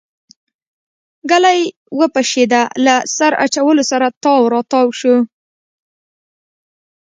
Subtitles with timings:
[1.29, 1.61] ګلی
[1.99, 5.15] وپشېده له سر اچولو سره تاو راتاو شو.